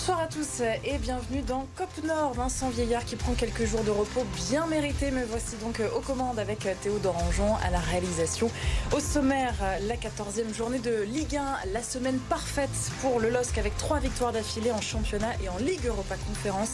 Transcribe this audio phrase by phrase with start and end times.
[0.00, 2.32] Bonsoir à tous et bienvenue dans COP Nord.
[2.32, 5.10] Vincent Vieillard qui prend quelques jours de repos bien mérités.
[5.10, 8.50] Me voici donc aux commandes avec Théo Dorangeon à la réalisation.
[8.92, 9.52] Au sommaire,
[9.82, 12.70] la 14e journée de Ligue 1, la semaine parfaite
[13.02, 16.70] pour le LOSC avec trois victoires d'affilée en championnat et en Ligue Europa Conférence.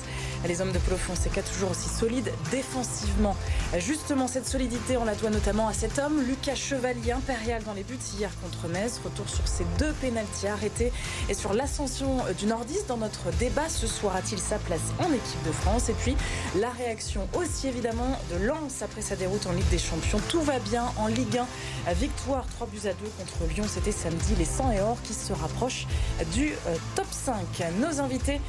[0.46, 3.34] Les hommes de Polo Fonseca toujours aussi solides défensivement.
[3.78, 7.82] Justement, cette solidité, on la doit notamment à cet homme, Lucas Chevalier, impérial dans les
[7.82, 9.00] buts hier contre Metz.
[9.02, 10.92] Retour sur ses deux pénalties arrêtés
[11.28, 15.42] et sur l'ascension du Nordiste dans notre débat ce soir a-t-il sa place en équipe
[15.46, 16.16] de France Et puis
[16.56, 20.20] la réaction aussi évidemment de Lens après sa déroute en Ligue des Champions.
[20.28, 21.40] Tout va bien en Ligue
[21.86, 21.92] 1.
[21.94, 23.64] Victoire 3 buts à 2 contre Lyon.
[23.68, 24.34] C'était samedi.
[24.38, 25.86] Les 100 et or qui se rapprochent
[26.32, 27.34] du euh, top 5.
[27.80, 28.40] Nos invités.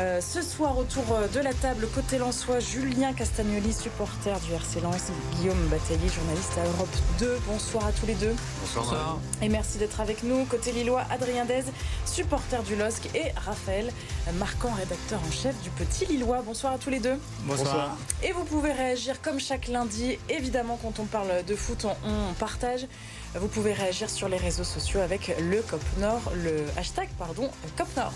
[0.00, 4.80] Euh, ce soir, autour euh, de la table, côté Lensois, Julien Castagnoli, supporter du RC
[4.80, 7.40] Lens, Guillaume Bataillé, journaliste à Europe 2.
[7.48, 8.32] Bonsoir à tous les deux.
[8.60, 9.18] Bonsoir.
[9.42, 10.44] Et merci d'être avec nous.
[10.44, 11.64] Côté Lillois, Adrien Dez,
[12.06, 13.92] supporter du LOSC, et Raphaël,
[14.34, 16.42] marquant rédacteur en chef du Petit Lillois.
[16.42, 17.18] Bonsoir à tous les deux.
[17.40, 17.96] Bonsoir.
[18.22, 20.16] Et vous pouvez réagir comme chaque lundi.
[20.28, 22.86] Évidemment, quand on parle de foot, on, partage.
[23.34, 27.88] Vous pouvez réagir sur les réseaux sociaux avec le COP Nord, le hashtag pardon, COP
[27.96, 28.12] Nord.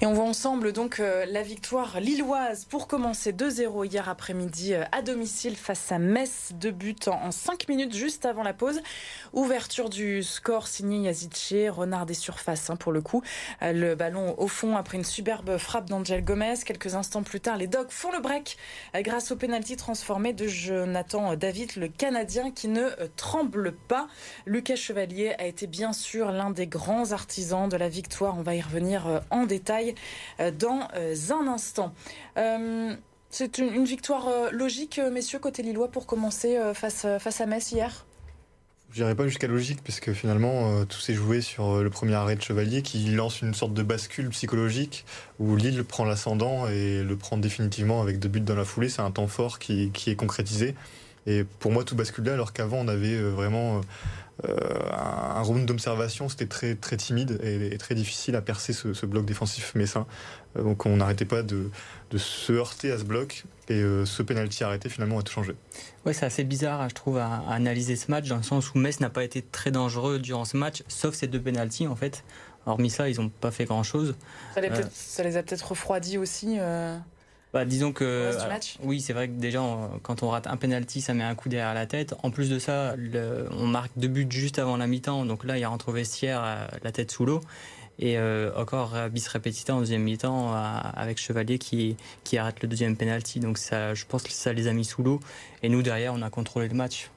[0.00, 4.84] Et on voit ensemble donc euh, la victoire lilloise pour commencer 2-0 hier après-midi euh,
[4.92, 6.52] à domicile face à Metz.
[6.54, 8.80] Deux buts en 5 minutes juste avant la pause.
[9.32, 13.22] Ouverture du score signé Yazidche, renard des surfaces hein, pour le coup.
[13.62, 16.54] Euh, le ballon au fond après une superbe frappe d'Angel Gomez.
[16.64, 18.56] Quelques instants plus tard, les Dogs font le break
[18.94, 24.06] grâce au pénalty transformé de Jonathan David, le Canadien qui ne tremble pas.
[24.46, 28.38] Lucas Chevalier a été bien sûr l'un des grands artisans de la victoire.
[28.38, 29.87] On va y revenir en détail.
[30.40, 31.94] Euh, dans euh, un instant.
[32.36, 32.94] Euh,
[33.30, 38.06] c'est une, victoire logique, messieurs, côté Lillois, pour commencer face, à Metz hier?
[38.90, 42.36] Je dirais pas jusqu'à logique, parce que finalement, tout s'est joué sur le premier arrêt
[42.36, 45.04] de Chevalier qui lance une sorte de bascule psychologique
[45.38, 48.88] où Lille prend l'ascendant et le prend définitivement avec deux buts dans la foulée.
[48.88, 50.74] C'est un temps fort qui, est concrétisé.
[51.28, 53.82] Et pour moi, tout bascule là, alors qu'avant, on avait vraiment
[54.44, 54.54] euh,
[54.92, 59.74] un round d'observation, c'était très, très timide et, très difficile à percer ce, bloc défensif
[59.74, 60.06] messin.
[60.56, 61.70] Euh, donc on n'arrêtait pas de,
[62.16, 65.54] se heurter à ce bloc et euh, ce penalty arrêté finalement a tout changé.
[66.06, 69.00] Ouais, c'est assez bizarre, je trouve, à, analyser ce match dans le sens où Metz
[69.00, 72.22] n'a pas été très dangereux durant ce match, sauf ces deux penalties en fait.
[72.66, 74.14] Hormis ça, ils n'ont pas fait grand chose.
[74.54, 76.58] Ça les, a peut-être refroidis aussi.
[77.54, 78.30] Bah, disons que
[78.82, 79.60] oui, c'est vrai que déjà
[80.02, 82.14] quand on rate un penalty, ça met un coup derrière la tête.
[82.22, 82.94] En plus de ça,
[83.52, 86.66] on marque deux buts juste avant la mi-temps, donc là il rentre au vestiaire euh,
[86.82, 87.40] la tête sous l'eau.
[88.00, 90.56] Et euh, encore bis repetita en deuxième mi-temps euh,
[90.94, 93.40] avec Chevalier qui, qui arrête le deuxième penalty.
[93.40, 95.18] Donc ça, je pense que ça les a mis sous l'eau.
[95.62, 97.10] Et nous derrière, on a contrôlé le match.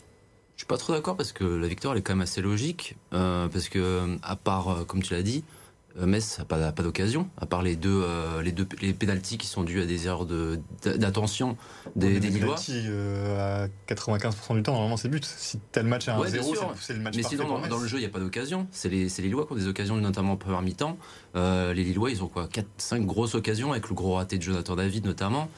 [0.56, 2.96] Je suis pas trop d'accord parce que la victoire elle est quand même assez logique.
[3.12, 5.61] parce que à part, comme tu l'as dit, euh,
[6.00, 9.48] Metz n'a pas, pas d'occasion, à part les deux, euh, les deux les pénalties qui
[9.48, 11.58] sont dus à des erreurs d'attention
[11.96, 12.56] des, des Lillois.
[12.70, 15.26] Euh, à 95% du temps, normalement, c'est but.
[15.26, 18.02] Si tel match est un 0 c'est le match Mais sinon, dans, le jeu, il
[18.02, 18.68] n'y a pas d'occasion.
[18.72, 20.98] C'est les, les, Lillois qui ont des occasions, notamment en première mi-temps.
[21.36, 22.48] les Lillois, ils ont quoi?
[22.48, 25.50] 4, 5 grosses occasions, avec le gros raté de Jonathan David notamment.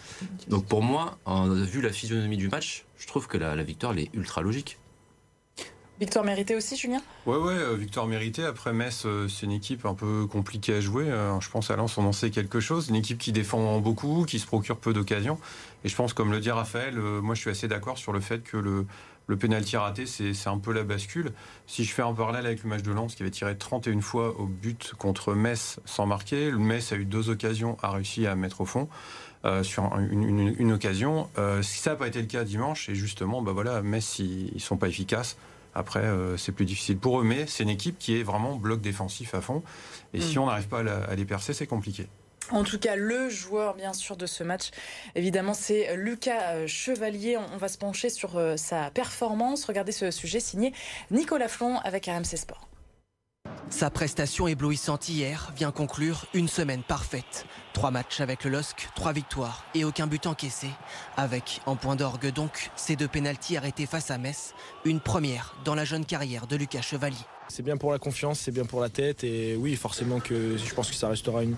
[0.49, 1.17] Donc pour moi,
[1.49, 4.77] vu la physionomie du match, je trouve que la, la victoire, elle est ultra logique.
[5.99, 7.01] Victoire méritée aussi, Julien?
[7.27, 8.43] Ouais, ouais, euh, victoire méritée.
[8.43, 11.05] Après Metz, euh, c'est une équipe un peu compliquée à jouer.
[11.07, 12.89] Euh, je pense à Lens, on en sait quelque chose.
[12.89, 15.37] Une équipe qui défend beaucoup, qui se procure peu d'occasions.
[15.83, 18.41] Et je pense, comme le dit Raphaël, moi je suis assez d'accord sur le fait
[18.41, 18.87] que le,
[19.37, 21.31] pénalty raté, c'est un peu la bascule.
[21.67, 24.39] Si je fais un parallèle avec le match de Lens, qui avait tiré 31 fois
[24.39, 28.61] au but contre Metz sans marquer, Metz a eu deux occasions, a réussi à mettre
[28.61, 28.87] au fond.
[29.61, 31.29] sur une, occasion.
[31.61, 34.61] si ça n'a pas été le cas dimanche, et justement, bah voilà, Metz, ils, ils
[34.61, 35.37] sont pas efficaces.
[35.75, 38.81] Après, euh, c'est plus difficile pour eux, mais c'est une équipe qui est vraiment bloc
[38.81, 39.63] défensif à fond.
[40.13, 40.41] Et si mm.
[40.41, 42.07] on n'arrive pas à, les percer, c'est compliqué.
[42.51, 44.71] En tout cas, le joueur, bien sûr, de ce match,
[45.15, 47.37] évidemment, c'est Lucas euh, Chevalier.
[47.37, 49.65] On va se pencher sur euh, sa performance.
[49.65, 50.73] Regardez ce sujet signé
[51.09, 52.67] Nicolas Flon avec RMC Sport.
[53.73, 57.47] Sa prestation éblouissante hier vient conclure une semaine parfaite.
[57.73, 60.67] Trois matchs avec le LOSC, trois victoires et aucun but encaissé.
[61.17, 64.53] Avec, en point d'orgue donc, ces deux pénalties arrêtés face à Metz,
[64.85, 67.17] une première dans la jeune carrière de Lucas Chevalier.
[67.47, 70.73] C'est bien pour la confiance, c'est bien pour la tête et oui, forcément que je
[70.75, 71.55] pense que ça restera une,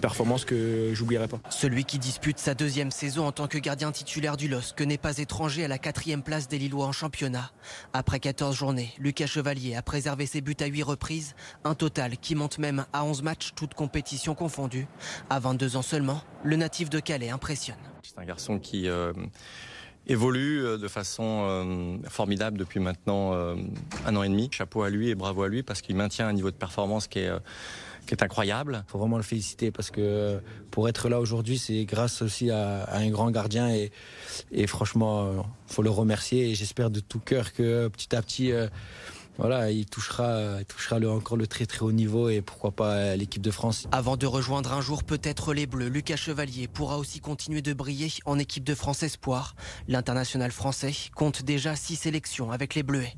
[0.00, 1.38] performance que j'oublierai pas.
[1.50, 5.18] Celui qui dispute sa deuxième saison en tant que gardien titulaire du LOSC n'est pas
[5.18, 7.50] étranger à la quatrième place des Lillois en championnat.
[7.92, 11.34] Après 14 journées, Lucas Chevalier a préservé ses buts à 8 reprises,
[11.64, 14.86] un total qui monte même à 11 matchs, toutes compétitions confondues.
[15.30, 17.76] À 22 ans seulement, le natif de Calais impressionne.
[18.02, 18.88] C'est un garçon qui...
[18.88, 19.12] Euh,
[20.08, 24.48] évolue de façon formidable depuis maintenant un an et demi.
[24.52, 27.18] Chapeau à lui et bravo à lui parce qu'il maintient un niveau de performance qui
[27.18, 27.32] est
[28.06, 28.84] qui est incroyable.
[28.88, 32.88] Il faut vraiment le féliciter parce que pour être là aujourd'hui, c'est grâce aussi à,
[32.92, 33.92] un grand gardien et,
[34.52, 38.52] et franchement, il faut le remercier et j'espère de tout cœur que petit à petit,
[38.52, 38.68] euh,
[39.38, 43.16] voilà, il touchera, il touchera le, encore le très très haut niveau et pourquoi pas
[43.16, 43.86] l'équipe de France.
[43.92, 48.10] Avant de rejoindre un jour peut-être les Bleus, Lucas Chevalier pourra aussi continuer de briller
[48.24, 49.54] en équipe de France Espoir.
[49.88, 53.14] L'international français compte déjà six sélections avec les Bleuets.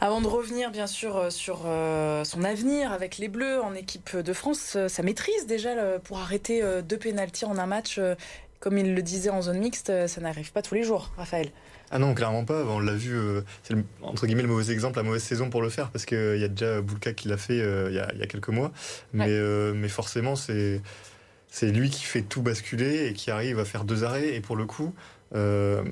[0.00, 4.14] Avant de revenir bien sûr euh, sur euh, son avenir avec les Bleus en équipe
[4.14, 8.00] de France, euh, sa maîtrise déjà pour arrêter deux pénalties en un match,
[8.60, 11.50] comme il le disait en zone mixte, ça n'arrive pas tous les jours, Raphaël.
[11.90, 12.64] Ah non, clairement pas.
[12.64, 13.16] On l'a vu,
[13.62, 16.44] c'est entre guillemets le mauvais exemple, la mauvaise saison pour le faire, parce qu'il y
[16.44, 18.72] a déjà Boulka qui l'a fait il y, a, quelques mois.
[19.12, 19.38] Mais,
[19.74, 20.80] mais forcément, c'est
[21.62, 24.34] lui qui fait tout basculer et qui arrive à faire deux arrêts.
[24.34, 24.94] Et pour le coup,
[25.34, 25.82] euh,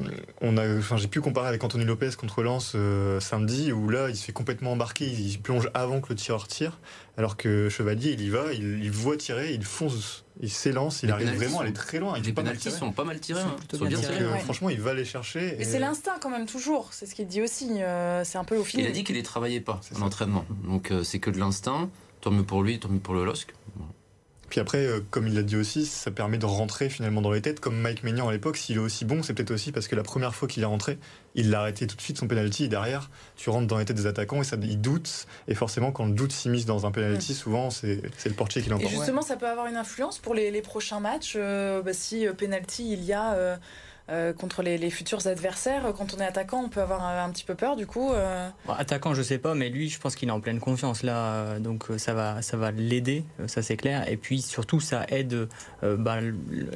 [0.40, 4.08] on a, enfin, j'ai pu comparer avec Anthony Lopez contre Lens euh, samedi, où là,
[4.08, 6.78] il se fait complètement embarquer, il, plonge avant que le tireur tire,
[7.16, 11.34] alors que Chevalier, il y va, il, voit tirer, il fonce, il s'élance, il arrive
[11.34, 12.18] vraiment à aller très loin.
[12.18, 13.40] les pénalties sont pas mal tirés.
[13.40, 14.38] Hein.
[14.44, 15.60] Franchement, il va les chercher.
[15.60, 17.82] Et, c'est l'instinct quand même toujours, c'est ce qu'il dit aussi.
[17.82, 18.80] Euh, c'est un peu au fil.
[18.80, 21.90] Il a dit qu'il les travaillait pas en entraînement, donc c'est que de l'instinct.
[22.20, 23.52] Tant mieux pour lui, tant mieux pour le LOSC.
[24.54, 27.42] Puis après, euh, comme il l'a dit aussi, ça permet de rentrer finalement dans les
[27.42, 27.58] têtes.
[27.58, 30.04] Comme Mike Maignan à l'époque, s'il est aussi bon, c'est peut-être aussi parce que la
[30.04, 30.96] première fois qu'il est rentré,
[31.34, 32.62] il l'a arrêté tout de suite son penalty.
[32.62, 35.26] Et derrière, tu rentres dans les têtes des attaquants et ça, ils doutent.
[35.48, 38.92] Et forcément, quand le doute s'immisce dans un penalty, souvent c'est le portier qui l'emporte.
[38.92, 41.34] Et justement, ça peut avoir une influence pour les, prochains matchs.
[41.34, 43.58] Euh, bah, si euh, penalty il y a.
[44.10, 47.54] Euh, contre les, futurs adversaires Quand on est attaquant, on peut avoir un, petit peu
[47.54, 50.40] peur du coup euh Attaquant, je sais pas, mais lui, je pense qu'il est en
[50.40, 54.06] pleine confiance là, euh, donc ça va, ça va l'aider, ça c'est clair.
[54.10, 55.48] Et puis surtout, ça aide
[55.82, 56.18] bah,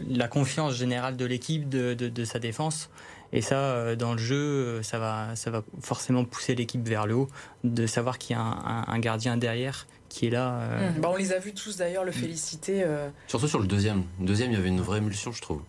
[0.08, 2.88] la confiance générale de l'équipe, de, de, sa défense.
[3.32, 7.28] Et ça, dans le jeu, ça va, ça va forcément pousser l'équipe vers le haut,
[7.62, 10.60] de savoir qu'il y a un, gardien derrière qui est là.
[10.96, 11.00] Mmh.
[11.00, 12.86] Bah, on les a vus tous d'ailleurs le féliciter.
[13.26, 14.04] Surtout sur le deuxième.
[14.18, 15.60] Le deuxième, il y avait une vraie émulsion, je trouve.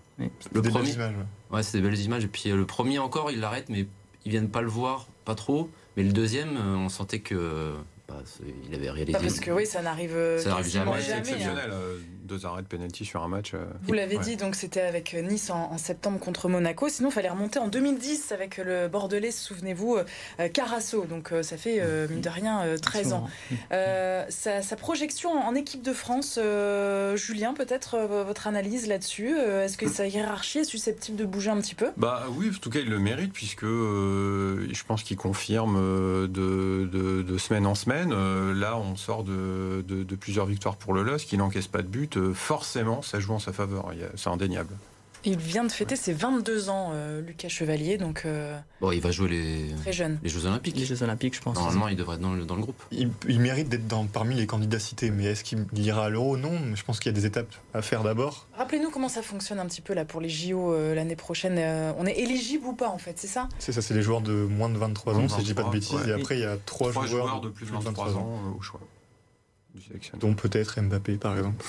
[0.54, 0.92] Le premier,
[1.52, 2.26] ouais, c'est des belles images.
[2.26, 3.88] Et puis euh, le premier encore, il l'arrête, mais
[4.26, 5.70] ils viennent pas le voir, pas trop.
[5.96, 7.74] Mais le deuxième, euh, on sentait que
[8.68, 9.18] il avait réalisé.
[9.18, 11.02] parce que oui, ça n'arrive, ça jamais.
[11.02, 11.70] C'est exceptionnel.
[11.72, 11.74] Hein.
[11.74, 13.54] Euh, deux arrêts de penalty sur un match.
[13.56, 16.88] Euh, Vous l'avez dit, donc c'était avec Nice en, septembre contre Monaco.
[16.88, 19.98] Sinon, il fallait remonter en 2010 avec le Bordelais, souvenez-vous,
[20.40, 21.06] euh, Carasso.
[21.06, 23.28] Donc ça fait, mine de rien, 13 ans.
[24.30, 26.40] Sa, projection en équipe de France,
[27.16, 31.76] Julien, peut-être votre analyse là-dessus Est-ce que sa hiérarchie est susceptible de bouger un petit
[31.76, 31.88] peu?
[31.98, 37.38] Bah oui, en tout cas, il le mérite, puisque je pense qu'il confirme de, de,
[37.40, 38.09] semaine en semaine.
[38.12, 39.84] Là, on sort de,
[40.20, 43.54] plusieurs victoires pour le LOSC, il n'encaisse pas de but forcément, ça joue en sa
[43.54, 43.92] faveur.
[44.16, 44.76] C'est indéniable.
[45.26, 48.24] Il vient de fêter ses 22 ans, euh, Lucas Chevalier, donc.
[48.26, 49.76] Euh, bon, il va jouer les.
[49.82, 50.18] Très jeune.
[50.24, 50.78] Les Jeux Olympiques.
[50.78, 51.56] Les Jeux Olympiques, je pense.
[51.56, 52.82] Normalement, il devrait être dans le, dans le groupe.
[52.92, 56.38] Il, mérite d'être dans, parmi les candidats cités, mais est-ce qu'il ira à l'Euro?
[56.38, 58.48] Non, je pense qu'il y a des étapes à faire d'abord.
[58.58, 61.60] Rappelez-nous comment ça fonctionne un petit peu là pour les JO euh, l'année prochaine.
[61.98, 63.50] on est éligible ou pas en fait, c'est ça?
[63.60, 65.72] C'est ça, c'est les joueurs de moins de 23 ans, si je dis pas de
[65.72, 66.08] bêtises.
[66.08, 68.80] Et après, il y a trois, joueurs, de plus de 23, ans au choix.
[70.20, 71.64] Dont peut-être Mbappé, par exemple.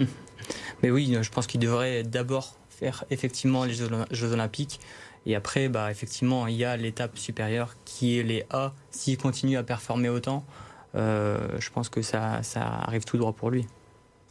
[0.82, 4.80] Mais oui, je pense qu'il devrait d'abord faire effectivement les Jeux Olympiques.
[5.26, 8.72] Et après, bah, effectivement, il y a l'étape supérieure qui est les A.
[8.90, 10.44] S'il continue à performer autant,
[10.94, 13.66] euh, je pense que ça, ça arrive tout droit pour lui.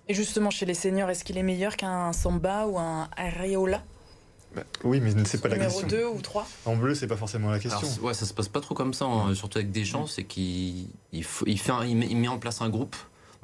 [0.08, 3.84] Et justement, chez les seniors, est-ce qu'il est meilleur qu'un Samba ou un Areola?
[4.56, 5.86] Bah, oui, mais c'est pas la question.
[5.86, 7.88] Numéro 2 ou 3 En bleu, c'est pas forcément la question.
[8.02, 11.26] ouais, ça se passe pas trop comme ça, hein, surtout avec Deschamps, c'est qu'il il,
[11.46, 12.96] il, fait il met en place un groupe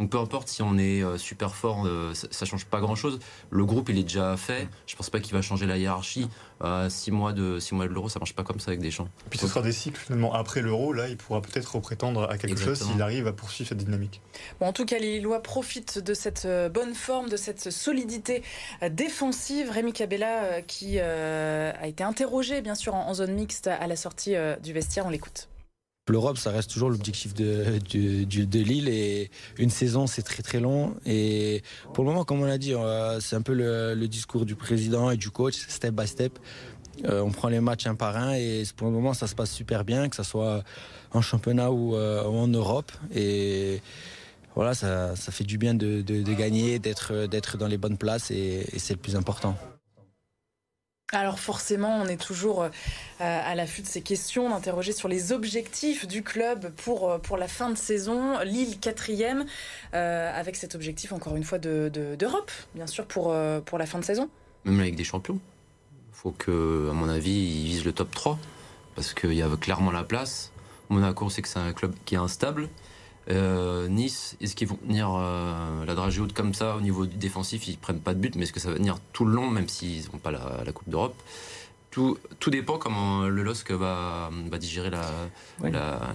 [0.01, 3.20] donc peu importe si on est euh, super fort, euh, ça, change pas grand chose.
[3.51, 4.67] Le groupe il est déjà fait.
[4.88, 6.27] Je pense pas qu'il va changer la hiérarchie.
[6.63, 8.89] Euh, six mois de six mois de l'euro, ça marche pas comme ça avec des
[8.89, 9.08] champs.
[9.29, 10.91] Puis ce sera des cycles finalement après l'euro.
[10.91, 14.22] Là, il pourra peut-être prétendre à quelque chose s'il arrive à poursuivre cette dynamique.
[14.60, 18.41] Bon, en tout cas, les Lillois profitent de cette bonne forme, de cette solidité
[18.89, 19.70] défensive.
[19.70, 24.74] Rémi Cabella qui a été interrogé bien sûr en zone mixte à la sortie du
[24.74, 25.05] vestiaire.
[25.05, 25.50] On l'écoute.
[26.10, 30.96] L'Europe, ça reste toujours l'objectif de, de, Lille et une saison, c'est très très long.
[31.05, 31.62] Et
[31.93, 35.12] pour le moment, comme on l'a dit, euh, c'est un peu le, discours du président
[35.12, 36.39] et du coach, step by step.
[37.05, 39.51] Euh, on prend les matchs un par un et pour le moment, ça se passe
[39.51, 40.63] super bien, que ce soit
[41.13, 42.91] en championnat ou, euh, en Europe.
[43.13, 43.81] Et
[44.55, 46.01] voilà, ça, fait du bien de,
[46.34, 49.55] gagner, d'être dans les bonnes places et c'est le plus important.
[51.12, 52.70] Alors forcément, on est toujours euh,
[53.20, 57.48] à l'affût de ces questions, d'interroger sur les objectifs du club pour, euh, pour la
[57.48, 58.39] fin de saison.
[58.39, 59.46] Lille quatrième,
[59.94, 64.00] euh, avec cet objectif encore une fois d'Europe, de, bien sûr, pour, pour la fin
[64.00, 64.30] de saison.
[64.63, 65.39] Même avec des champions
[66.22, 68.38] faut que, à mon avis, ils visent le top 3
[68.94, 70.51] parce qu'il y a clairement la place.
[70.89, 72.70] Monaco, c'est que c'est un club qui est instable.
[73.30, 77.18] Euh, nice, est-ce qu'ils vont tenir euh, la dragée haute comme ça au niveau du
[77.18, 77.68] défensif?
[77.68, 79.70] Ils prennent pas de but, mais est-ce que ça va tenir tout le long, même
[79.70, 81.16] s'ils n'ont pas la, Coupe d'Europe?
[81.92, 85.01] Tout, tout, dépend comment le LOSC va, va digérer la,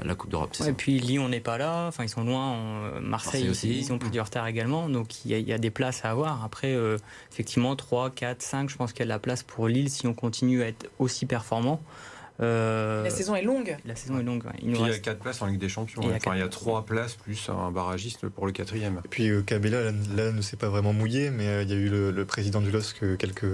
[0.03, 0.57] la, Coupe d'Europe.
[0.67, 3.79] et puis Lyon n'est pas là, enfin ils sont loin, Marseille, aussi.
[3.79, 6.43] ils ont pris du retard également, donc il y, a, des places à avoir.
[6.43, 6.97] Après, euh,
[7.31, 10.07] effectivement, 3, 4, 5, je pense qu'il y a de la place pour Lille si
[10.07, 11.83] on continue à être aussi performant.
[12.41, 13.77] Euh, la saison est longue.
[13.85, 14.45] La saison est longue.
[14.63, 16.03] Il, y a 4 places en Ligue des Champions.
[16.03, 19.01] Il y a, enfin, il y a 3 places plus un barragiste pour le quatrième.
[19.05, 21.77] Et puis euh, Cabella là, ne s'est pas vraiment mouillé, mais euh, il y a
[21.77, 23.47] eu le, président du LOSC quelques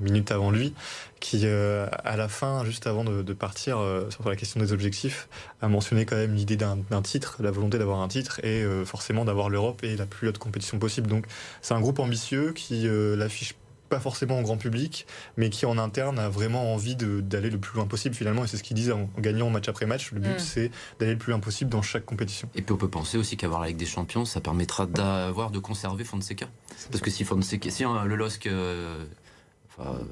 [0.00, 0.74] minutes avant lui
[1.20, 3.78] qui, à la fin, juste avant de, partir
[4.10, 5.28] sur la question des objectifs,
[5.62, 9.48] a mentionné quand même l'idée d'un titre, la volonté d'avoir un titre et forcément d'avoir
[9.48, 11.08] l'Europe et la plus haute compétition possible.
[11.08, 11.26] Donc
[11.62, 13.54] c'est un groupe ambitieux qui l'affiche
[13.88, 17.76] pas forcément au grand public, mais qui en interne a vraiment envie d'aller le plus
[17.76, 18.44] loin possible finalement.
[18.44, 20.12] Et c'est ce qu'ils disent en, gagnant match après match.
[20.12, 20.38] Le but, mm.
[20.38, 22.48] c'est d'aller le plus loin possible dans chaque compétition.
[22.54, 25.58] Et puis on peut penser aussi qu'avoir la Ligue des Champions, ça permettra d'avoir, de
[25.58, 26.46] conserver Fonseca.
[26.90, 29.04] Parce que si Fonseca, si hein, le LOSC euh,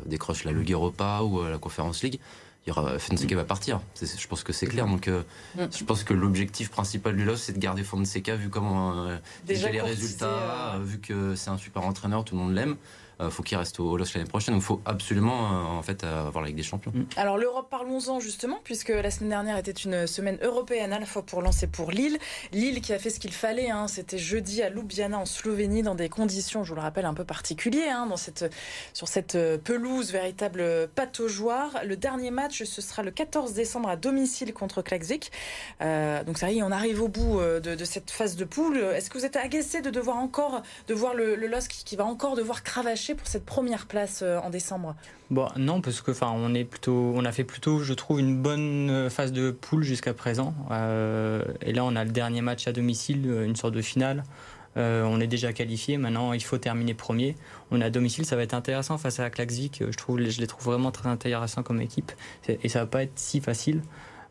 [0.07, 2.21] décroche la Ligue Europa ou euh, la Conférence League,
[2.67, 3.81] il y aura, Fonseca va partir.
[4.01, 4.87] Je pense que c'est clair.
[4.87, 5.23] Donc, euh,
[5.57, 5.65] mm.
[5.77, 9.09] je pense que l'objectif principal du LOSC, c'est de garder Fonseca, vu comment
[9.47, 12.77] déjà les résultats, vu que c'est un super entraîneur, tout le monde l'aime.
[13.21, 14.55] Euh, faut qu'il reste au LOSC l'année prochaine.
[14.55, 16.93] Donc il faut absolument euh, en fait avoir la Ligue des Champions.
[16.95, 17.05] Mm.
[17.17, 21.23] Alors l'Europe, parlons-en justement, puisque la semaine dernière était une semaine européenne à la fois
[21.23, 22.19] pour lancer pour Lille.
[22.53, 25.95] Lille qui a fait ce qu'il fallait, hein, c'était jeudi à Ljubljana en Slovénie dans
[25.95, 28.53] des conditions, je vous le rappelle, un peu particulières, hein, dans cette,
[28.93, 31.81] sur cette pelouse véritable pataugeoire.
[31.85, 35.31] Le dernier match, ce sera le 14 décembre à domicile contre Klaxvik.
[35.81, 38.79] Euh, donc ça y est, on arrive au bout de, cette phase de poule.
[38.79, 42.05] Est-ce que vous êtes agacé de devoir encore, de voir le, le LOSC qui va
[42.05, 43.04] encore devoir cravacher?
[43.13, 44.95] Pour cette première place euh, en décembre
[45.31, 48.41] Bon, non, parce que enfin, on est plutôt, on a fait plutôt, je trouve, une
[48.41, 50.55] bonne euh, phase de poule jusqu'à présent.
[50.71, 54.25] Euh, et là, on a le dernier match à domicile, une sorte de finale.
[54.77, 55.99] on est déjà qualifié.
[55.99, 57.37] Maintenant, il faut terminer premier.
[57.71, 59.83] On est à domicile, ça va être intéressant face à Klaxvik.
[59.91, 62.13] Je trouve, je les trouve vraiment très intéressants comme équipe,
[62.49, 63.83] et ça va pas être si facile.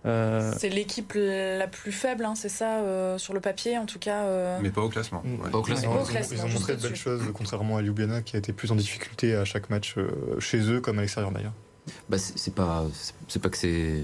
[0.05, 3.99] Euh, c'est l'équipe la plus faible, hein, c'est ça, euh, sur le papier en tout
[3.99, 4.23] cas.
[4.23, 4.59] Euh.
[4.61, 5.23] Mais pas au classement.
[5.51, 5.93] Pas au classement.
[6.31, 9.35] Ils, ont, montré de belles choses, contrairement à Ljubljana qui a été plus en difficulté
[9.35, 9.95] à chaque match
[10.39, 11.53] chez eux comme à l'extérieur d'ailleurs.
[12.09, 12.85] Bah, c'est pas,
[13.27, 14.03] c'est pas que c'est.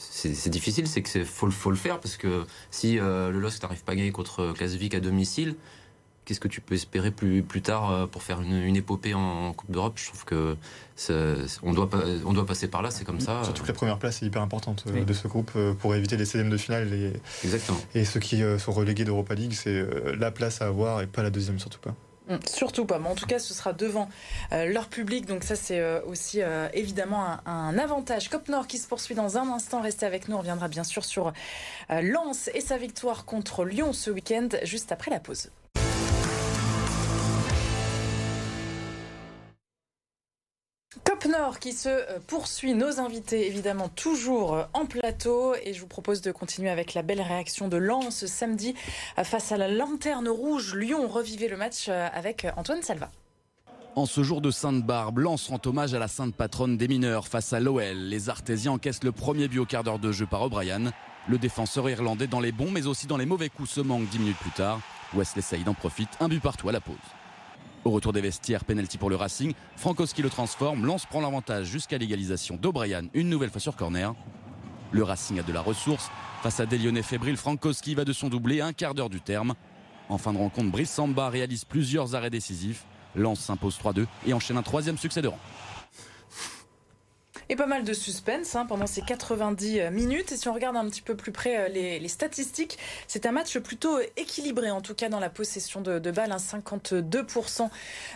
[0.00, 3.92] C'est difficile, c'est que faut, faut le faire parce que si le LOSC n'arrive pas
[3.92, 5.56] à gagner contre Klasvik à domicile,
[6.28, 9.70] qu'est-ce que tu peux espérer plus, plus tard euh, pour faire une, épopée en, Coupe
[9.70, 9.94] d'Europe?
[9.96, 10.56] Je trouve que
[11.62, 11.88] on doit,
[12.26, 13.42] on doit passer par là, c'est comme ça.
[13.44, 16.18] Surtout que la première place est hyper importante euh, de ce groupe euh, pour éviter
[16.18, 16.92] les CDM de finale.
[16.92, 17.78] Et, Exactement.
[17.94, 19.82] Et ceux qui sont relégués d'Europa League, c'est
[20.18, 21.94] la place à avoir et pas la deuxième, surtout pas.
[22.28, 24.10] Hum, surtout pas, mais en tout cas ce sera devant
[24.50, 26.40] leur public, donc ça c'est aussi
[26.74, 28.28] évidemment un, un, avantage.
[28.28, 31.06] Cop Nord qui se poursuit dans un instant, restez avec nous, on reviendra bien sûr
[31.06, 31.32] sur
[31.88, 35.50] Lens et sa victoire contre Lyon ce week-end, juste après la pause.
[41.28, 45.86] Nord qui se euh, poursuit, nos invités évidemment toujours euh, en plateau et je vous
[45.86, 48.74] propose de continuer avec la belle réaction de Lens samedi
[49.18, 50.74] euh, face à la Lanterne Rouge.
[50.74, 53.10] Lyon revivait le match avec Antoine Salva.
[53.94, 57.52] En ce jour de Sainte-Barbe, Lens rend hommage à la sainte patronne des mineurs face
[57.52, 57.96] à l'OL.
[57.96, 60.92] Les Artésiens encaissent le premier but au quart d'heure de jeu par O'Brien.
[61.28, 64.18] Le défenseur irlandais dans les bons mais aussi dans les mauvais coups se manque dix
[64.18, 64.80] minutes plus tard.
[65.14, 66.96] Wesley Saïd en profite, un but partout à la pause.
[67.84, 69.54] Au retour des vestiaires, penalty pour le Racing.
[69.76, 70.84] Frankowski le transforme.
[70.84, 74.14] Lance prend l'avantage jusqu'à l'égalisation d'O'Brien, une nouvelle fois sur corner.
[74.90, 76.10] Le Racing a de la ressource.
[76.42, 79.54] Face à des Lyonnais fébriles, Frankowski va de son doublé un quart d'heure du terme.
[80.08, 82.84] En fin de rencontre, Brice Samba réalise plusieurs arrêts décisifs.
[83.14, 85.38] Lance s'impose 3-2 et enchaîne un troisième succès de rang.
[87.50, 90.32] Et pas mal de suspense hein, pendant ces 90 euh, minutes.
[90.32, 93.58] Et si on regarde un petit peu plus près euh, les, statistiques, c'est un match
[93.58, 96.28] plutôt équilibré, en tout cas dans la possession de, balles.
[96.28, 97.70] 52%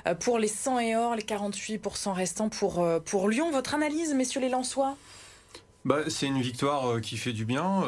[0.07, 3.51] euh, pour les 100 et or, les 48% restants pour, pour Lyon.
[3.51, 4.97] Votre analyse, messieurs les Lensois?
[5.87, 7.83] Bah, c'est une victoire qui fait du bien.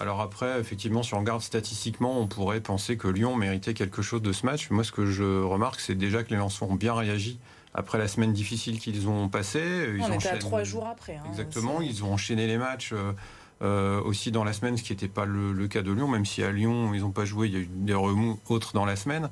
[0.00, 4.22] alors après, effectivement, si on regarde statistiquement, on pourrait penser que Lyon méritait quelque chose
[4.22, 4.70] de ce match.
[4.70, 7.38] Moi, ce que je remarque, c'est déjà que les Lensois ont bien réagi
[7.78, 9.86] après la semaine difficile qu'ils ont passée.
[9.96, 11.16] Ils On était à trois jours après.
[11.16, 12.92] Hein, Exactement, ils ont enchaîné les matchs.
[12.92, 13.12] Euh,
[13.60, 16.44] euh, aussi dans la semaine, ce qui n'était pas le, cas de Lyon, même si
[16.44, 18.94] à Lyon ils n'ont pas joué, il y a eu des remous autres dans la
[18.94, 19.30] semaine.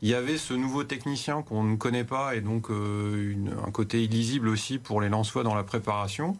[0.00, 3.34] Il y avait ce nouveau technicien qu'on ne connaît pas et donc euh,
[3.66, 6.36] un côté illisible aussi pour les Lensois dans la préparation.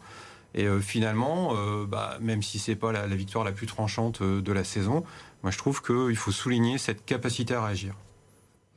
[0.55, 1.53] Et finalement,
[1.85, 5.03] bah, même si c'est pas la, victoire la plus tranchante de la saison,
[5.43, 7.93] moi je trouve qu'il faut souligner cette capacité à réagir.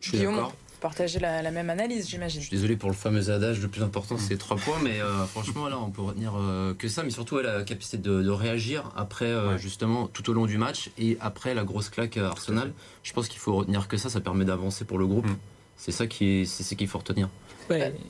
[0.01, 0.53] Je suis d'accord.
[0.83, 2.43] Partagez la, même analyse, j'imagine.
[2.43, 4.99] Je suis désolé pour le fameux adage, le plus important c'est trois points, mais
[5.29, 6.35] franchement là on peut retenir
[6.79, 10.91] que ça, mais surtout la capacité de, réagir après justement tout au long du match
[10.99, 12.73] et après la grosse claque à Arsenal.
[13.03, 15.27] Je pense qu'il faut retenir que ça, ça permet d'avancer pour le groupe.
[15.27, 15.37] Mm.
[15.77, 17.29] C'est ça qui c'est ce qu'il faut retenir.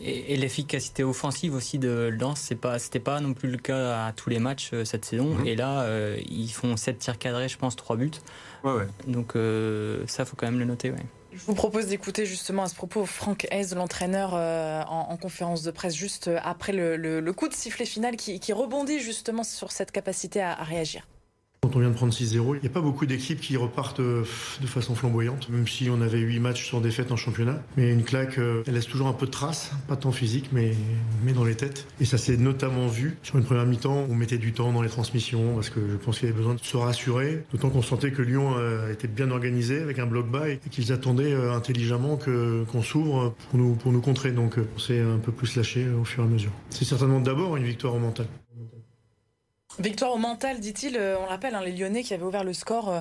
[0.02, 4.12] et, l'efficacité offensive aussi de Lens, c'est pas, c'était pas non plus le cas à
[4.12, 5.34] tous les matchs euh, cette saison.
[5.34, 5.46] Mhm.
[5.46, 8.10] Et là, euh, ils font 7 tirs cadrés, je pense, 3 buts.
[8.64, 10.92] Ouais, Donc euh, ça, faut quand même le noter.
[11.34, 15.94] Je vous propose d'écouter justement à ce propos Franck Hez, l'entraîneur, en, conférence de presse
[15.94, 21.06] juste après le, coup de sifflet final qui, rebondit justement sur cette capacité à réagir.
[21.64, 24.24] Quand on vient de prendre 6-0, il n'y a pas beaucoup d'équipes qui repartent euh,
[24.60, 27.62] de façon flamboyante, même si on avait 8 matchs sans défaite en championnat.
[27.76, 30.72] Mais une claque, euh, elle laisse toujours un peu de traces, pas tant physique, mais,
[31.36, 31.86] dans les têtes.
[32.00, 34.88] Et ça s'est notamment vu sur une première mi-temps, on mettait du temps dans les
[34.88, 37.44] transmissions, parce que je pense qu'il y avait besoin de se rassurer.
[37.52, 40.90] D'autant qu'on sentait que Lyon euh, était bien organisé, avec un bloc bas, et qu'ils
[40.90, 44.32] attendaient intelligemment qu'on s'ouvre pour nous, pour nous contrer.
[44.32, 46.50] Donc on s'est un peu plus lâché au fur et à mesure.
[46.70, 48.26] C'est certainement d'abord une victoire au mental.
[49.78, 50.96] Victoire au mental, dit-il.
[50.96, 53.00] Euh, on rappelle, hein, les Lyonnais qui avaient ouvert le score euh,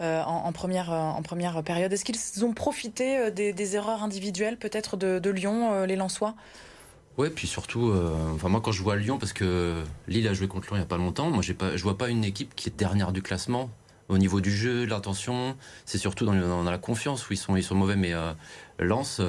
[0.00, 1.92] euh, en, première, période.
[1.92, 6.34] Est-ce qu'ils ont profité des, erreurs individuelles peut-être de, Lyon, les Lensois?
[7.16, 7.92] Ouais, puis surtout,
[8.32, 10.84] enfin moi quand je vois Lyon, parce que Lille a joué contre Lyon il n'y
[10.84, 13.70] a pas longtemps, moi pas, je vois pas une équipe qui est dernière du classement
[14.08, 15.56] au niveau du jeu, de l'intention.
[15.84, 18.12] C'est surtout dans, la confiance où ils sont, ils sont mauvais, mais
[18.78, 19.20] Lens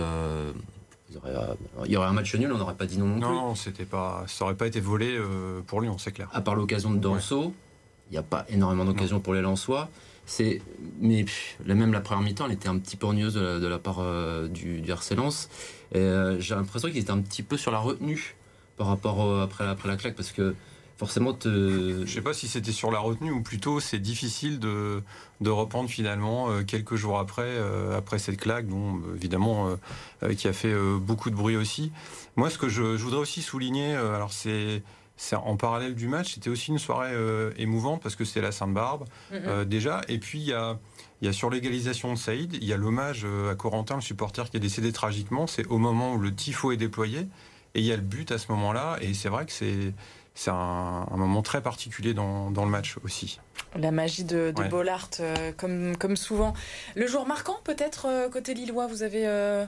[1.25, 3.85] euh, il y aurait un match nul, on n'aurait pas dit non non, Non, c'était
[3.85, 6.29] pas, ça n'aurait pas été volé euh, pour Lyon, c'est clair.
[6.33, 7.53] À part l'occasion de Danso,
[8.09, 9.89] il n'y a pas énormément d'occasions pour les Lensois.
[10.25, 10.61] C'est,
[11.01, 11.25] mais
[11.65, 14.81] même la première mi-temps, elle était un petit peu ennuyeuse de la, part euh, du,
[14.81, 15.15] du RC
[15.93, 18.35] J'ai l'impression qu'il était un petit peu sur la retenue
[18.77, 20.53] par rapport après, après la claque, parce que
[20.99, 22.05] forcément te...
[22.05, 25.01] Je sais pas si c'était sur la retenue ou plutôt c'est difficile de,
[25.39, 29.77] de reprendre finalement euh, quelques jours après, euh, après cette claque, dont évidemment
[30.23, 31.93] euh, qui a fait beaucoup de bruit aussi.
[32.35, 34.83] Moi, ce que je, voudrais aussi souligner, alors c'est
[35.33, 37.13] en parallèle du match, c'était aussi une soirée
[37.57, 39.63] émouvante parce que c'était la Sainte-Barbe mm-hmm.
[39.65, 40.01] déjà.
[40.09, 40.77] Et puis il y a,
[41.21, 44.49] il y a sur l'égalisation de Saïd, il y a l'hommage à Corentin, le supporter
[44.49, 45.47] qui est décédé tragiquement.
[45.47, 47.27] C'est au moment où le tifo est déployé
[47.75, 48.97] et il y a le but à ce moment-là.
[49.01, 49.93] Et c'est vrai que c'est
[50.39, 53.41] c'est un, moment très particulier dans, le match aussi.
[53.77, 56.53] La magie de, Bollard, euh, comme, comme souvent.
[56.95, 59.65] Le jour marquant, peut-être, euh, côté Lillois, vous avez euh,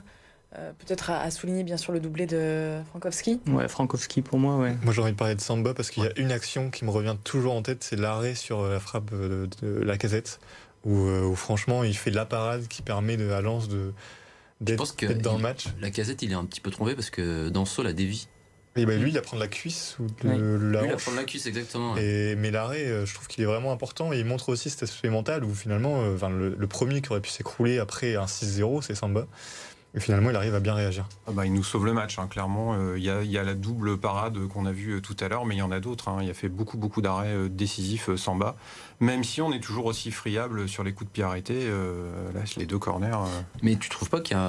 [0.54, 4.74] peut-être à, souligner, bien sûr, le doublé de Frankowski Ouais, Frankowski pour moi, ouais.
[4.82, 6.90] Moi, j'ai envie de parler de Samba parce qu'il y a une action qui me
[6.90, 10.40] revient toujours en tête, c'est l'arrêt sur la frappe de, la casette,
[10.86, 13.92] où, franchement, il fait la parade qui permet de, à Lens de
[14.62, 15.66] d'être dans le match.
[15.80, 18.28] La casette, il est un petit peu trompé parce que Danso la dévie.
[18.74, 21.16] Et bah, lui, il apprend de la cuisse ou de la Lui, il apprend de
[21.16, 21.96] la cuisse, exactement.
[21.98, 24.82] Et, mais l'arrêt, euh, je trouve qu'il est vraiment important et il montre aussi cet
[24.82, 28.80] aspect mental où finalement, euh, enfin, le, premier qui aurait pu s'écrouler après un 6-0,
[28.82, 29.26] c'est Samba.
[29.94, 31.06] Et finalement, il arrive à bien réagir.
[31.26, 32.72] Ah bah, il nous sauve le match, hein, clairement.
[32.72, 35.58] Euh, il y, a, la double parade qu'on a vue tout à l'heure, mais il
[35.58, 36.08] y en a d'autres.
[36.08, 36.20] Hein.
[36.22, 38.56] Il a fait beaucoup, beaucoup d'arrêts décisifs, Samba.
[39.00, 42.64] Même si on est toujours aussi friable sur les coups de pied arrêtés, là, les
[42.64, 43.18] deux corners.
[43.60, 44.40] Mais tu trouves pas qu'il y,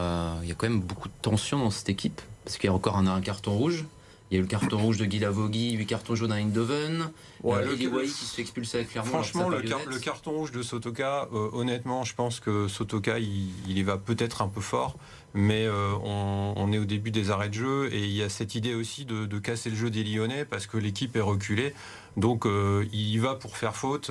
[0.48, 2.22] y, a quand même beaucoup de tension dans cette équipe?
[2.46, 3.84] Parce qu'il y a encore un carton rouge.
[4.34, 7.12] Il y a eu le carton rouge de Guy Lavogui, 8 cartons jaunes à Eindhoven.
[7.44, 9.12] Ouais, le qui se fait expulser clairement.
[9.12, 13.98] Franchement, le, carton rouge de Sotoka, euh, honnêtement, je pense que Sotoka, il, y va
[13.98, 14.96] peut-être un peu fort,
[15.36, 18.56] mais euh, on, est au début des arrêts de jeu et il y a cette
[18.56, 21.76] idée aussi de, casser le jeu des Lyonnais parce que l'équipe est reculée.
[22.18, 24.10] Donc euh, il y va pour faire faute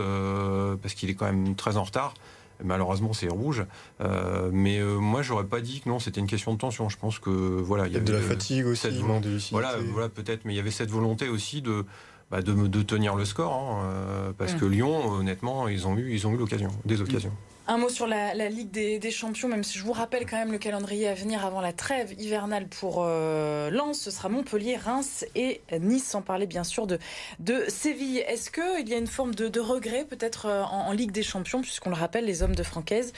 [0.81, 2.15] parce qu'il est quand même très en retard.
[2.63, 3.65] Malheureusement, c'est rouge.
[4.01, 6.89] Euh, mais euh, moi, j'aurais pas dit que non, c'était une question de tension.
[6.89, 8.95] Je pense que voilà, il y avait de la fatigue aussi, cette...
[9.51, 11.85] voilà, voilà peut-être, mais il y avait cette volonté aussi de
[12.33, 16.27] bah, de, tenir le score, hein, euh, parce que Lyon, honnêtement, ils ont eu ils
[16.27, 17.33] ont eu l'occasion, des occasions.
[17.69, 20.59] Un mot sur la, Ligue des, Champions, même si je vous rappelle quand même le
[20.59, 25.61] calendrier à venir avant la trêve hivernale pour euh, Lens, ce sera Montpellier, Reims et
[25.79, 26.99] Nice, sans parler bien sûr de,
[27.39, 28.19] de Séville.
[28.19, 31.91] Est-ce qu'il y a une forme de, regret peut-être euh, en, Ligue des Champions, puisqu'on
[31.91, 33.13] le rappelle, les hommes de Francaise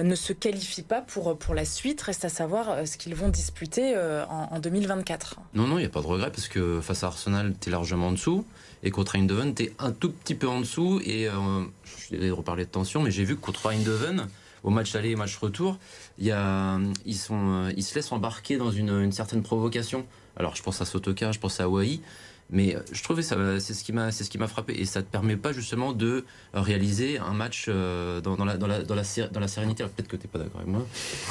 [0.00, 3.94] ne se qualifient pas pour, pour la suite, reste à savoir ce qu'ils vont disputer
[4.28, 7.54] en, 2024 Non, non, il n'y a pas de regret, parce que face à Arsenal,
[7.60, 8.46] tu es largement en dessous,
[8.82, 11.28] et contre Eindhoven, tu es un tout petit peu en dessous, et
[11.84, 14.26] je suis désolé de reparler de tension, mais j'ai vu que contre Eindhoven,
[14.62, 15.78] au match aller et match retour,
[16.18, 20.06] y a, ils, sont, ils se laissent embarquer dans une, une certaine provocation.
[20.36, 22.00] Alors je pense à Sotoka, je pense à Hawaii,
[22.50, 24.84] mais euh, je trouvais ça, c'est ce qui m'a, c'est ce qui m'a frappé, et
[24.84, 28.82] ça te permet pas justement de réaliser un match euh, dans, dans, la, dans, la,
[28.82, 29.84] dans, la, dans la sérénité.
[29.84, 30.86] Peut-être que tu n'es pas d'accord avec moi,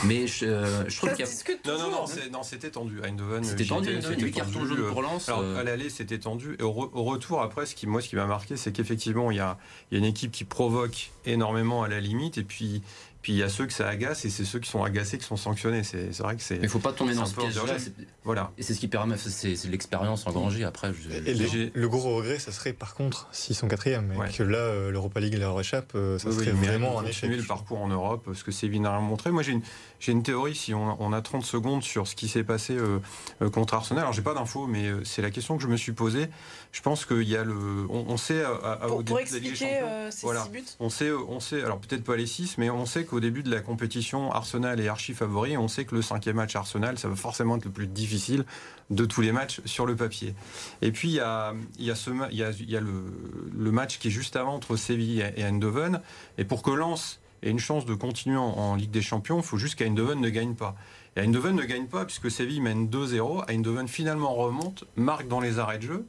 [0.05, 1.32] mais je, euh, je trouve qu'il y a.
[1.65, 3.01] Non, non, non, non c'était tendu.
[3.03, 4.01] Eindhoven, c'était tendu.
[4.01, 5.27] C'était carton jaune pour Lens.
[5.29, 6.55] Alors à l'aller, c'était tendu.
[6.60, 9.41] Et au, retour, après, ce qui, moi, ce qui m'a marqué, c'est qu'effectivement, il y
[9.41, 9.58] a,
[9.91, 12.82] il y a une équipe qui provoque énormément à la limite, et puis
[13.21, 15.25] Puis il y a ceux que ça agace et c'est ceux qui sont agacés qui
[15.25, 15.84] sont sanctionnés.
[15.84, 16.55] C'est vrai que c'est.
[16.55, 17.75] Mais il faut pas tomber dans ce piège-là.
[18.23, 18.51] Voilà.
[18.58, 20.91] Et c'est ce qui permet, c'est l'expérience engrangée après.
[20.93, 25.19] le gros regret, ça serait par contre s'ils sont quatrième et que là euh, l'Europa
[25.19, 27.29] League leur échappe, euh, ça serait vraiment un échec.
[27.29, 29.32] le parcours en Europe, ce que Séville n'a rien montré.
[29.32, 29.62] Moi j'ai une,
[30.08, 30.55] une, théorie.
[30.55, 34.21] Si on, a 30 secondes sur ce qui s'est passé euh, contre Arsenal, alors j'ai
[34.21, 36.27] pas d'infos, mais c'est la question que je me suis posée.
[36.71, 40.10] Je pense qu'il y a le, on, sait à, pour, au début Ligue des Champions,
[40.21, 40.63] voilà, buts.
[40.79, 43.49] On sait, on sait, alors peut-être pas les 6, mais on sait qu'au début de
[43.49, 45.58] la compétition, Arsenal est archi favori.
[45.58, 48.45] On sait que le cinquième match Arsenal, ça va forcément être le plus difficile
[48.91, 50.36] de tous les matchs sur le papier.
[50.84, 54.12] Et puis il y a, il y ce, il y a, le, match qui est
[54.12, 56.01] juste avant entre Séville et Eindhoven.
[56.38, 59.58] Et pour que Lens ait une chance de continuer en, Ligue des Champions, il faut
[59.58, 60.75] juste qu'Eindhoven ne gagne pas.
[61.15, 63.49] Et Eindhoven ne gagne pas puisque Séville mène 2-0.
[63.49, 66.05] Eindhoven finalement remonte, marque dans les arrêts de jeu.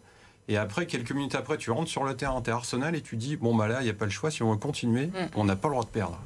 [0.48, 3.36] Et après, quelques minutes après, tu rentres sur le terrain, t'es Arsenal et tu dis
[3.36, 4.30] bon bah là, il n'y a pas le choix.
[4.30, 5.30] Si on veut continuer, mm.
[5.36, 6.18] on n'a pas le droit de perdre.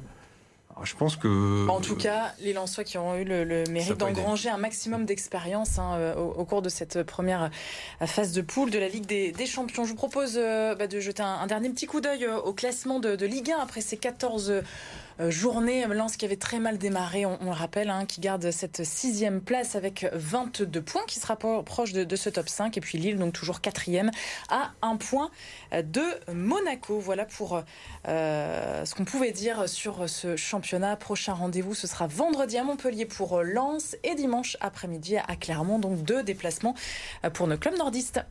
[0.83, 1.67] Je pense que.
[1.69, 5.95] En tout cas, les Lensois qui ont eu le, mérite d'engranger un maximum d'expérience hein,
[5.95, 7.49] euh, au, cours de cette première
[8.01, 9.85] euh, phase de poule de la Ligue des, Champions.
[9.85, 13.15] Je vous propose euh, bah, de jeter un, dernier petit coup d'œil au classement de,
[13.15, 14.63] de, Ligue 1 après ces 14
[15.21, 15.85] euh, journée.
[15.87, 19.75] Lens qui avait très mal démarré, on, le rappelle, hein, qui garde cette sixième place
[19.75, 22.77] avec 22 points, qui sera proche de, ce top 5.
[22.77, 24.11] Et puis Lille, donc toujours quatrième,
[24.49, 25.29] à un point
[25.71, 26.99] de Monaco.
[26.99, 27.63] Voilà pour
[28.07, 30.64] euh, ce qu'on pouvait dire sur ce championnat.
[30.99, 35.77] Prochain rendez-vous, ce sera vendredi à Montpellier pour Lens et dimanche après-midi à Clermont.
[35.77, 36.73] Donc deux déplacements
[37.33, 38.21] pour nos clubs nordistes.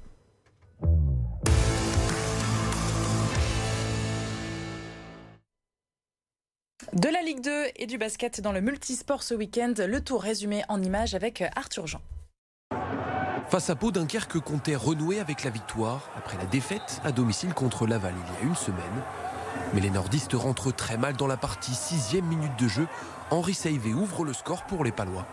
[6.93, 10.63] De la Ligue 2 et du basket dans le multisport ce week-end, le tour résumé
[10.69, 12.01] en images avec Arthur Jean.
[13.49, 17.87] Face à Pau, Dunkerque comptait renouer avec la victoire après la défaite à domicile contre
[17.87, 19.03] Laval il y a une semaine.
[19.73, 22.87] Mais les nordistes rentrent très mal dans la partie, sixième minute de jeu.
[23.31, 25.27] Henri Saivé ouvre le score pour les Palois.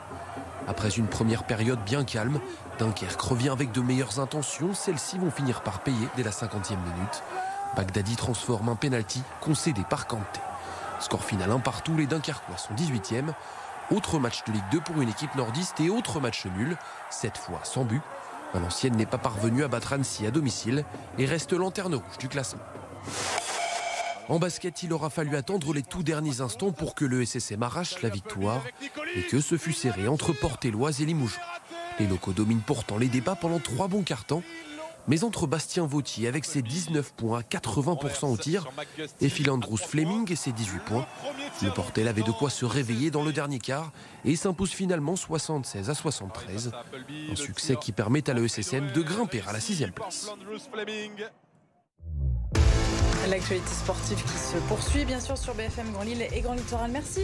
[0.67, 2.39] Après une première période bien calme,
[2.79, 4.73] Dunkerque revient avec de meilleures intentions.
[4.73, 7.23] Celles-ci vont finir par payer dès la 50e minute.
[7.75, 10.39] Bagdadi transforme un penalty concédé par Kanté.
[10.99, 13.33] Score final un partout, les Dunkerquois sont 18e.
[13.93, 16.77] Autre match de Ligue 2 pour une équipe nordiste et autre match nul,
[17.09, 18.01] cette fois sans but.
[18.53, 20.85] Valenciennes n'est pas parvenu à battre Annecy à domicile
[21.17, 22.61] et reste lanterne rouge du classement.
[24.29, 28.01] En basket, il aura fallu attendre les tout derniers instants pour que le SSM arrache
[28.01, 28.63] la victoire
[29.15, 31.39] et que ce fut serré entre Port-et-Loise et Limoges.
[31.99, 34.43] Les locaux dominent pourtant les débats pendant trois bons quarts-temps
[35.07, 38.67] mais entre Bastien Vautier avec ses 19 points, 80% au tir,
[39.19, 41.07] et Philandrous Fleming et ses 18 points,
[41.61, 43.91] le Portel avait de quoi se réveiller dans le dernier quart
[44.25, 46.71] et s'impose finalement 76 à 73.
[47.31, 50.29] Un succès qui permet à l'ESSM de grimper à la sixième place.
[53.29, 56.91] L'actualité sportive qui se poursuit bien sûr sur BFM Grand Lille et Grand Littoral.
[56.91, 57.21] Merci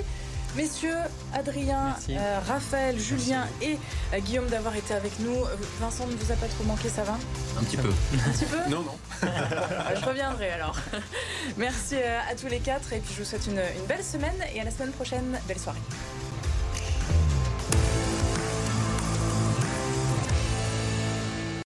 [0.56, 0.98] Messieurs,
[1.34, 3.78] Adrien, euh, Raphaël, Julien et
[4.14, 5.36] euh, Guillaume d'avoir été avec nous.
[5.80, 7.18] Vincent ne vous a pas trop manqué, ça va?
[7.60, 7.90] Un petit peu.
[7.90, 8.58] Un petit peu?
[8.70, 8.98] Non, non.
[9.22, 10.78] je reviendrai alors.
[11.58, 14.62] Merci euh, à tous les quatre et puis je vous souhaite une belle semaine et
[14.62, 15.40] à la semaine prochaine.
[15.48, 15.80] Belle soirée.